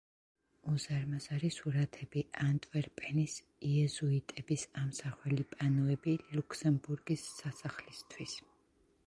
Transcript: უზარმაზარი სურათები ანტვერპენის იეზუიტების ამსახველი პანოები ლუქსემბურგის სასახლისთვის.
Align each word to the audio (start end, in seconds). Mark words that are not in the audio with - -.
უზარმაზარი 0.75 1.51
სურათები 1.55 2.23
ანტვერპენის 2.45 3.35
იეზუიტების 3.73 4.65
ამსახველი 4.85 5.47
პანოები 5.53 6.17
ლუქსემბურგის 6.39 7.29
სასახლისთვის. 7.37 8.37